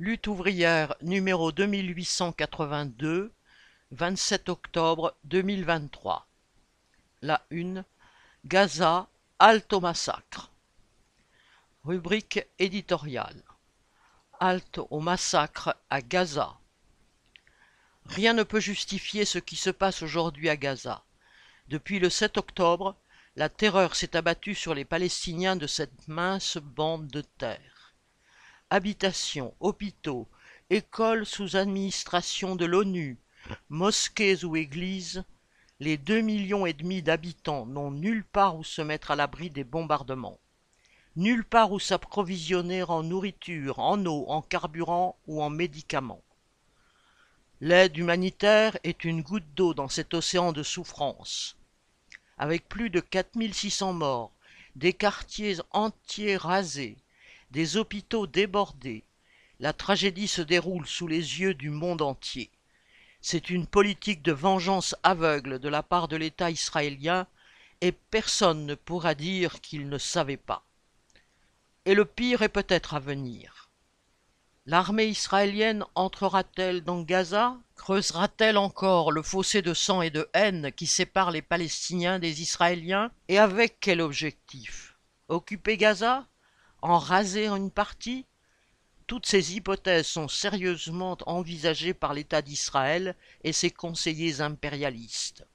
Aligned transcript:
Lutte 0.00 0.28
ouvrière 0.28 0.94
numéro 1.02 1.50
2882, 1.50 3.32
27 3.90 4.48
octobre 4.48 5.16
2023. 5.24 6.24
La 7.22 7.44
une 7.50 7.84
Gaza, 8.44 9.08
halte 9.40 9.72
au 9.72 9.80
massacre. 9.80 10.52
Rubrique 11.82 12.46
éditoriale. 12.60 13.42
Halte 14.38 14.78
au 14.90 15.00
massacre 15.00 15.74
à 15.90 16.00
Gaza. 16.00 16.56
Rien 18.06 18.34
ne 18.34 18.44
peut 18.44 18.60
justifier 18.60 19.24
ce 19.24 19.40
qui 19.40 19.56
se 19.56 19.70
passe 19.70 20.02
aujourd'hui 20.02 20.48
à 20.48 20.56
Gaza. 20.56 21.02
Depuis 21.66 21.98
le 21.98 22.08
7 22.08 22.36
octobre, 22.36 22.94
la 23.34 23.48
terreur 23.48 23.96
s'est 23.96 24.14
abattue 24.14 24.54
sur 24.54 24.74
les 24.74 24.84
Palestiniens 24.84 25.56
de 25.56 25.66
cette 25.66 26.06
mince 26.06 26.56
bande 26.58 27.08
de 27.08 27.22
terre. 27.22 27.77
Habitations, 28.70 29.54
hôpitaux, 29.60 30.28
écoles 30.68 31.24
sous 31.24 31.56
administration 31.56 32.56
de 32.56 32.66
l'ONU, 32.66 33.16
mosquées 33.70 34.44
ou 34.44 34.56
églises, 34.56 35.24
les 35.80 35.96
deux 35.96 36.20
millions 36.20 36.66
et 36.66 36.72
demi 36.72 37.02
d'habitants 37.02 37.64
n'ont 37.66 37.90
nulle 37.90 38.24
part 38.24 38.56
où 38.56 38.64
se 38.64 38.82
mettre 38.82 39.10
à 39.10 39.16
l'abri 39.16 39.48
des 39.48 39.64
bombardements, 39.64 40.38
nulle 41.16 41.44
part 41.44 41.72
où 41.72 41.78
s'approvisionner 41.78 42.82
en 42.82 43.02
nourriture, 43.02 43.78
en 43.78 44.04
eau, 44.04 44.26
en 44.28 44.42
carburant 44.42 45.16
ou 45.26 45.42
en 45.42 45.50
médicaments. 45.50 46.22
L'aide 47.60 47.96
humanitaire 47.96 48.78
est 48.84 49.04
une 49.04 49.22
goutte 49.22 49.54
d'eau 49.54 49.72
dans 49.72 49.88
cet 49.88 50.14
océan 50.14 50.52
de 50.52 50.62
souffrance 50.62 51.56
avec 52.38 52.68
plus 52.68 52.88
de 52.88 53.00
4600 53.00 53.92
morts, 53.94 54.32
des 54.76 54.92
quartiers 54.92 55.56
entiers 55.72 56.36
rasés, 56.36 56.96
des 57.50 57.76
hôpitaux 57.76 58.26
débordés, 58.26 59.04
la 59.60 59.72
tragédie 59.72 60.28
se 60.28 60.42
déroule 60.42 60.86
sous 60.86 61.06
les 61.06 61.40
yeux 61.40 61.54
du 61.54 61.70
monde 61.70 62.02
entier. 62.02 62.50
C'est 63.20 63.50
une 63.50 63.66
politique 63.66 64.22
de 64.22 64.32
vengeance 64.32 64.94
aveugle 65.02 65.58
de 65.58 65.68
la 65.68 65.82
part 65.82 66.08
de 66.08 66.16
l'État 66.16 66.50
israélien 66.50 67.26
et 67.80 67.92
personne 67.92 68.66
ne 68.66 68.74
pourra 68.74 69.14
dire 69.14 69.60
qu'il 69.60 69.88
ne 69.88 69.98
savait 69.98 70.36
pas. 70.36 70.64
Et 71.84 71.94
le 71.94 72.04
pire 72.04 72.42
est 72.42 72.48
peut-être 72.48 72.94
à 72.94 73.00
venir. 73.00 73.70
L'armée 74.66 75.06
israélienne 75.06 75.84
entrera-t-elle 75.94 76.84
dans 76.84 77.00
Gaza? 77.00 77.56
Creusera-t-elle 77.74 78.58
encore 78.58 79.12
le 79.12 79.22
fossé 79.22 79.62
de 79.62 79.72
sang 79.72 80.02
et 80.02 80.10
de 80.10 80.28
haine 80.34 80.70
qui 80.72 80.86
sépare 80.86 81.30
les 81.30 81.40
Palestiniens 81.40 82.18
des 82.18 82.42
Israéliens? 82.42 83.10
Et 83.28 83.38
avec 83.38 83.78
quel 83.80 84.02
objectif? 84.02 84.96
Occuper 85.28 85.78
Gaza? 85.78 86.26
En 86.82 86.98
raser 86.98 87.48
une 87.48 87.70
partie? 87.70 88.24
Toutes 89.06 89.26
ces 89.26 89.56
hypothèses 89.56 90.06
sont 90.06 90.28
sérieusement 90.28 91.16
envisagées 91.26 91.94
par 91.94 92.14
l'État 92.14 92.42
d'Israël 92.42 93.16
et 93.42 93.52
ses 93.52 93.70
conseillers 93.70 94.40
impérialistes. 94.40 95.46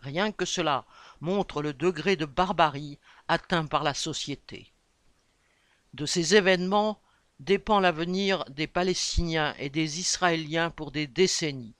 Rien 0.00 0.32
que 0.32 0.44
cela 0.44 0.84
montre 1.20 1.62
le 1.62 1.72
degré 1.72 2.16
de 2.16 2.24
barbarie 2.24 2.98
atteint 3.28 3.66
par 3.66 3.84
la 3.84 3.94
société. 3.94 4.72
De 5.94 6.06
ces 6.06 6.34
événements, 6.34 7.00
dépend 7.40 7.80
l'avenir 7.80 8.44
des 8.50 8.66
Palestiniens 8.66 9.54
et 9.58 9.70
des 9.70 9.98
Israéliens 9.98 10.70
pour 10.70 10.90
des 10.90 11.06
décennies. 11.06 11.74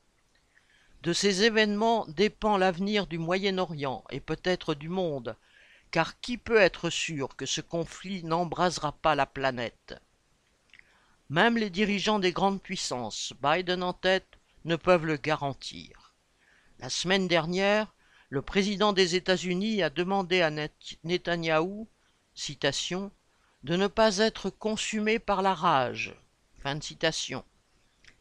De 1.03 1.12
ces 1.12 1.44
événements 1.44 2.06
dépend 2.09 2.56
l'avenir 2.56 3.06
du 3.06 3.19
Moyen-Orient 3.19 4.05
et 4.11 4.20
peut-être 4.20 4.75
du 4.75 4.89
monde, 4.89 5.37
car 5.91 6.20
qui 6.20 6.38
peut 6.38 6.60
être 6.60 6.91
sûr 6.91 7.36
que 7.36 7.46
ce 7.46 7.60
conflit 7.60 8.22
n'embrasera 8.24 8.92
pas 8.92 9.14
la 9.14 9.27
planète? 9.27 10.00
Même 11.28 11.56
les 11.56 11.70
dirigeants 11.70 12.19
des 12.19 12.32
grandes 12.32 12.62
puissances, 12.62 13.32
Biden 13.42 13.82
en 13.82 13.92
tête, 13.92 14.38
ne 14.64 14.77
peuvent 14.77 15.06
le 15.06 15.16
garantir. 15.16 16.14
La 16.80 16.91
semaine 16.91 17.28
dernière, 17.28 17.94
le 18.30 18.42
président 18.42 18.92
des 18.92 19.16
États-Unis 19.16 19.82
a 19.82 19.91
demandé 19.91 20.42
à 20.42 20.50
Netanyahou, 21.04 21.88
citation, 22.34 23.10
de 23.62 23.76
ne 23.76 23.86
pas 23.86 24.19
être 24.19 24.50
consumé 24.50 25.19
par 25.19 25.42
la 25.42 25.54
rage. 25.54 26.15
Fin 26.59 26.76
de 26.76 26.82
citation. 26.82 27.44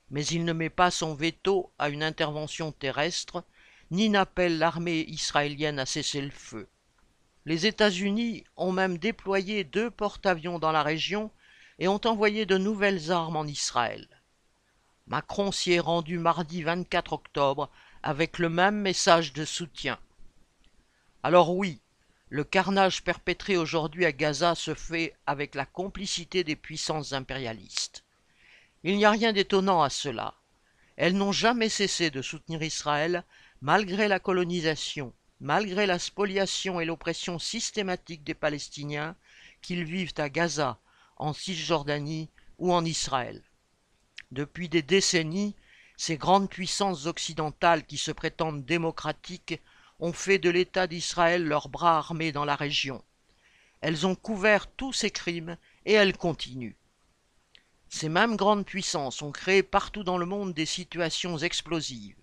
Mais 0.10 0.26
il 0.26 0.46
ne 0.46 0.54
met 0.54 0.70
pas 0.70 0.92
son 0.92 1.14
veto 1.14 1.72
à 1.78 1.90
une 1.90 2.04
intervention 2.04 2.72
terrestre, 2.72 3.44
ni 3.92 4.10
n'appelle 4.10 4.58
l'armée 4.58 5.02
israélienne 5.02 5.80
à 5.80 5.86
cesser 5.86 6.22
le 6.22 6.32
feu. 6.32 6.68
Les 7.50 7.66
États-Unis 7.66 8.44
ont 8.58 8.72
même 8.72 9.00
déployé 9.00 9.64
deux 9.64 9.90
porte-avions 9.90 10.60
dans 10.60 10.72
la 10.72 10.84
région 10.84 11.32
et 11.80 11.88
ont 11.88 12.00
envoyé 12.06 12.46
de 12.46 12.60
nouvelles 12.60 13.12
armes 13.12 13.38
en 13.38 13.46
Israël. 13.46 14.08
Macron 15.08 15.52
s'y 15.52 15.72
est 15.72 15.80
rendu 15.80 16.20
mardi 16.20 16.62
24 16.62 17.14
octobre 17.14 17.72
avec 18.04 18.38
le 18.38 18.50
même 18.50 18.76
message 18.76 19.34
de 19.34 19.46
soutien. 19.46 19.98
Alors 21.24 21.56
oui, 21.56 21.82
le 22.30 22.44
carnage 22.44 23.04
perpétré 23.04 23.58
aujourd'hui 23.58 24.06
à 24.06 24.12
Gaza 24.12 24.54
se 24.54 24.76
fait 24.76 25.16
avec 25.26 25.56
la 25.56 25.66
complicité 25.66 26.44
des 26.44 26.56
puissances 26.56 27.14
impérialistes. 27.14 28.04
Il 28.84 28.96
n'y 28.96 29.06
a 29.06 29.10
rien 29.10 29.34
d'étonnant 29.34 29.82
à 29.82 29.90
cela. 29.90 30.36
Elles 30.98 31.18
n'ont 31.18 31.32
jamais 31.32 31.70
cessé 31.70 32.12
de 32.12 32.22
soutenir 32.22 32.62
Israël 32.62 33.24
malgré 33.60 34.08
la 34.08 34.20
colonisation, 34.20 35.14
malgré 35.40 35.86
la 35.86 36.00
spoliation 36.00 36.80
et 36.80 36.86
l'oppression 36.86 37.40
systématique 37.40 38.24
des 38.24 38.34
Palestiniens 38.34 39.16
qu'ils 39.62 39.84
vivent 39.84 40.14
à 40.18 40.30
Gaza, 40.30 40.80
en 41.18 41.34
Cisjordanie 41.34 42.30
ou 42.58 42.74
en 42.74 42.84
Israël. 42.86 43.44
Depuis 44.32 44.70
des 44.70 44.82
décennies, 44.82 45.56
ces 45.98 46.18
grandes 46.18 46.50
puissances 46.50 47.06
occidentales 47.08 47.86
qui 47.86 47.98
se 47.98 48.12
prétendent 48.12 48.66
démocratiques 48.66 49.62
ont 50.00 50.14
fait 50.14 50.40
de 50.40 50.50
l'État 50.50 50.88
d'Israël 50.88 51.44
leur 51.44 51.68
bras 51.68 51.98
armé 51.98 52.32
dans 52.32 52.46
la 52.46 52.56
région. 52.56 53.04
Elles 53.82 54.08
ont 54.08 54.16
couvert 54.16 54.68
tous 54.68 54.94
ces 54.94 55.12
crimes 55.12 55.58
et 55.86 55.94
elles 55.94 56.18
continuent. 56.18 56.76
Ces 57.90 58.08
mêmes 58.08 58.36
grandes 58.36 58.66
puissances 58.66 59.22
ont 59.22 59.32
créé 59.32 59.64
partout 59.64 60.04
dans 60.04 60.18
le 60.18 60.26
monde 60.26 60.54
des 60.54 60.66
situations 60.66 61.38
explosives. 61.38 62.19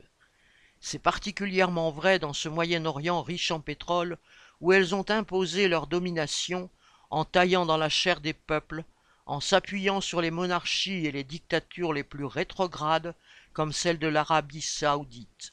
C'est 0.89 1.01
particulièrement 1.01 1.91
vrai 1.91 2.21
dans 2.21 2.33
ce 2.33 2.49
Moyen-Orient 2.49 3.21
riche 3.21 3.51
en 3.51 3.59
pétrole 3.59 4.19
où 4.61 4.73
elles 4.73 4.95
ont 4.95 5.11
imposé 5.11 5.67
leur 5.67 5.89
domination 5.89 6.71
en 7.11 7.25
taillant 7.25 7.67
dans 7.67 7.77
la 7.77 7.89
chair 7.89 8.21
des 8.21 8.35
peuples, 8.35 8.85
en 9.27 9.41
s'appuyant 9.41 10.01
sur 10.01 10.21
les 10.21 10.31
monarchies 10.31 11.05
et 11.05 11.11
les 11.11 11.25
dictatures 11.25 11.93
les 11.93 12.05
plus 12.05 12.25
rétrogrades 12.25 13.17
comme 13.53 13.73
celle 13.73 13.99
de 13.99 14.07
l'Arabie 14.07 14.63
saoudite 14.63 15.53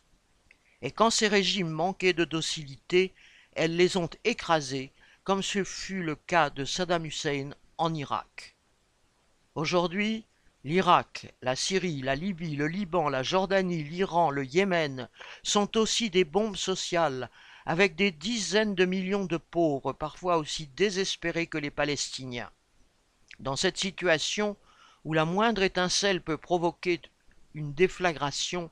et 0.83 0.91
quand 0.91 1.09
ces 1.09 1.29
régimes 1.29 1.69
manquaient 1.69 2.13
de 2.13 2.25
docilité, 2.25 3.13
elles 3.53 3.75
les 3.75 3.97
ont 3.97 4.09
écrasés, 4.25 4.91
comme 5.23 5.41
ce 5.41 5.63
fut 5.63 6.03
le 6.03 6.15
cas 6.15 6.51
de 6.51 6.65
Saddam 6.65 7.05
Hussein 7.05 7.51
en 7.77 7.95
Irak. 7.95 8.55
Aujourd'hui, 9.55 10.25
l'Irak, 10.63 11.33
la 11.41 11.55
Syrie, 11.55 12.01
la 12.01 12.15
Libye, 12.15 12.55
le 12.55 12.67
Liban, 12.67 13.09
la 13.09 13.21
Jordanie, 13.21 13.83
l'Iran, 13.83 14.31
le 14.31 14.45
Yémen 14.45 15.09
sont 15.43 15.77
aussi 15.77 16.09
des 16.09 16.23
bombes 16.23 16.55
sociales, 16.55 17.29
avec 17.65 17.95
des 17.95 18.11
dizaines 18.11 18.75
de 18.75 18.85
millions 18.85 19.25
de 19.25 19.37
pauvres, 19.37 19.93
parfois 19.93 20.37
aussi 20.37 20.67
désespérés 20.67 21.47
que 21.47 21.57
les 21.57 21.71
Palestiniens. 21.71 22.49
Dans 23.39 23.55
cette 23.55 23.77
situation, 23.77 24.55
où 25.05 25.13
la 25.13 25.25
moindre 25.25 25.63
étincelle 25.63 26.21
peut 26.21 26.37
provoquer 26.37 27.01
une 27.53 27.73
déflagration, 27.73 28.71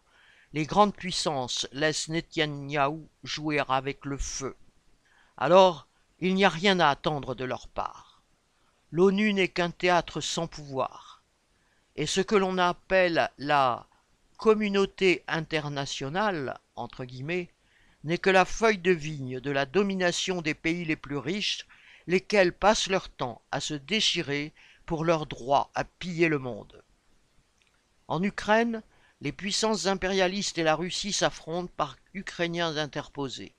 les 0.54 0.66
grandes 0.66 0.96
puissances 0.96 1.68
laissent 1.74 2.10
Netanyahou 2.10 3.08
jouer 3.24 3.62
avec 3.68 4.06
le 4.06 4.18
feu. 4.18 4.56
Alors, 5.38 5.88
il 6.20 6.36
n'y 6.36 6.46
a 6.46 6.50
rien 6.50 6.80
à 6.80 6.90
attendre 6.90 7.36
de 7.36 7.44
leur 7.44 7.68
part. 7.68 8.22
L'ONU 8.92 9.34
n'est 9.34 9.48
qu'un 9.48 9.72
théâtre 9.72 10.22
sans 10.22 10.48
pouvoir. 10.48 11.11
Et 11.96 12.06
ce 12.06 12.22
que 12.22 12.36
l'on 12.36 12.58
appelle 12.58 13.30
la 13.38 13.88
communauté 14.38 15.24
internationale, 15.28 16.58
entre 16.76 17.06
guillemets, 17.06 17.50
n'est 18.04 18.18
que 18.18 18.30
la 18.30 18.46
feuille 18.46 18.80
de 18.80 18.92
vigne 18.92 19.40
de 19.40 19.52
la 19.52 19.66
domination 19.66 20.42
des 20.42 20.54
pays 20.54 20.86
les 20.86 20.96
plus 20.96 21.18
riches, 21.18 21.68
lesquels 22.08 22.54
passent 22.54 22.90
leur 22.90 23.10
temps 23.10 23.42
à 23.52 23.60
se 23.60 23.74
déchirer 23.74 24.54
pour 24.86 25.06
leur 25.06 25.26
droit 25.28 25.70
à 25.76 25.84
piller 25.84 26.28
le 26.28 26.40
monde. 26.40 26.84
En 28.08 28.24
Ukraine, 28.24 28.82
les 29.22 29.32
puissances 29.32 29.86
impérialistes 29.86 30.58
et 30.58 30.64
la 30.64 30.76
Russie 30.76 31.14
s'affrontent 31.14 31.72
par 31.78 31.96
Ukrainiens 32.14 32.78
interposés. 32.78 33.54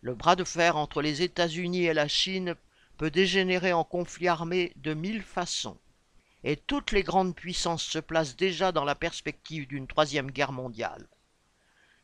Le 0.00 0.14
bras 0.14 0.34
de 0.34 0.44
fer 0.44 0.76
entre 0.76 1.00
les 1.00 1.22
États-Unis 1.22 1.84
et 1.84 1.94
la 1.94 2.08
Chine 2.08 2.56
peut 2.98 3.10
dégénérer 3.10 3.72
en 3.72 3.84
conflit 3.84 4.26
armé 4.26 4.72
de 4.76 4.94
mille 4.94 5.22
façons, 5.22 5.78
et 6.44 6.56
toutes 6.56 6.92
les 6.92 7.02
grandes 7.02 7.34
puissances 7.34 7.84
se 7.84 7.98
placent 7.98 8.36
déjà 8.36 8.72
dans 8.72 8.84
la 8.84 8.94
perspective 8.94 9.66
d'une 9.66 9.86
troisième 9.86 10.30
guerre 10.30 10.52
mondiale. 10.52 11.08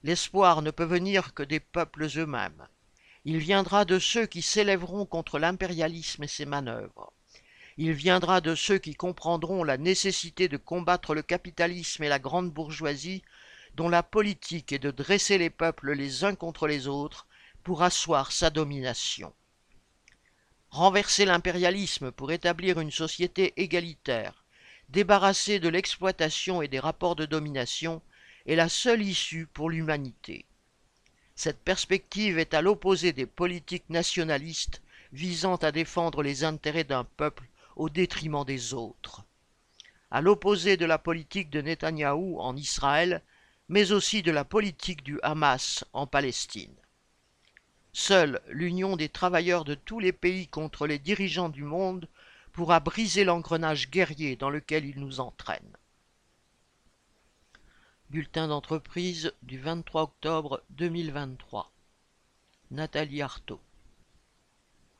L'espoir 0.05 0.63
ne 0.63 0.71
peut 0.71 0.85
venir 0.85 1.35
que 1.35 1.43
des 1.43 1.61
peuples 1.61 2.07
eux-mêmes. 2.17 2.69
Il 3.25 3.39
viendra 3.39 3.85
de 3.85 3.99
ceux 3.99 4.27
qui 4.27 4.43
s'élèveront 4.43 5.07
contre 5.07 5.39
l'impérialisme 5.39 6.23
et 6.23 6.29
ses 6.29 6.47
manœuvres. 6.47 7.13
Il 7.77 7.93
viendra 7.93 8.41
de 8.41 8.55
ceux 8.55 8.79
qui 8.79 8.95
comprendront 8.95 9.65
la 9.65 9.77
nécessité 9.77 10.49
de 10.49 10.57
combattre 10.57 11.15
le 11.15 11.23
capitalisme 11.23 12.05
et 12.05 12.09
la 12.09 12.19
grande 12.19 12.53
bourgeoisie, 12.53 13.23
dont 13.75 13.89
la 13.89 14.03
politique 14.03 14.73
est 14.73 14.79
de 14.79 14.91
dresser 14.91 15.39
les 15.39 15.51
peuples 15.51 15.93
les 15.93 16.25
uns 16.25 16.35
contre 16.35 16.67
les 16.67 16.87
autres 16.87 17.27
pour 17.65 17.83
asseoir 17.83 18.33
sa 18.33 18.51
domination. 18.51 19.33
Renverser 20.71 21.25
l'impérialisme 21.25 22.13
pour 22.13 22.31
établir 22.31 22.79
une 22.79 22.91
société 22.91 23.55
égalitaire, 23.57 24.45
débarrassée 24.91 25.61
de 25.61 25.69
l'exploitation 25.69 26.63
et 26.63 26.69
des 26.69 26.79
rapports 26.79 27.17
de 27.17 27.27
domination, 27.27 28.03
est 28.47 28.55
la 28.55 28.69
seule 28.69 29.03
issue 29.03 29.47
pour 29.47 29.71
l'humanité. 29.71 30.45
Cette 31.35 31.61
perspective 31.61 32.39
est 32.39 32.53
à 32.53 32.63
l'opposé 32.63 33.13
des 33.13 33.27
politiques 33.27 33.89
nationalistes 33.91 34.83
visant 35.13 35.57
à 35.57 35.73
défendre 35.73 36.23
les 36.23 36.45
intérêts 36.45 36.85
d'un 36.85 37.05
peuple 37.05 37.49
au 37.77 37.89
détriment 37.89 38.45
des 38.45 38.75
autres. 38.75 39.25
À 40.11 40.21
l'opposé 40.21 40.77
de 40.77 40.85
la 40.85 40.99
politique 40.99 41.51
de 41.51 41.61
Netanyahou 41.61 42.41
en 42.41 42.57
Israël, 42.57 43.23
mais 43.69 43.93
aussi 43.93 44.23
de 44.23 44.33
la 44.33 44.45
politique 44.45 45.03
du 45.03 45.19
Hamas 45.23 45.85
en 45.93 46.07
Palestine. 46.07 46.75
Seule 47.93 48.41
l'union 48.49 48.97
des 48.97 49.09
travailleurs 49.09 49.65
de 49.65 49.75
tous 49.75 49.99
les 49.99 50.13
pays 50.13 50.49
contre 50.49 50.87
les 50.87 50.99
dirigeants 50.99 51.49
du 51.49 51.65
monde 51.65 52.09
pourra 52.53 52.81
briser 52.81 53.25
l'engrenage 53.25 53.91
guerrier 53.91 54.37
dans 54.37 54.51
lequel 54.51 54.85
ils 54.85 55.01
nous 55.01 55.21
entraînent. 55.21 55.77
Bulletin 58.11 58.49
d'entreprise 58.49 59.33
du 59.43 59.59
23 59.59 60.03
octobre 60.03 60.63
2023. 60.71 61.71
Nathalie 62.71 63.23
Artaud 63.23 63.61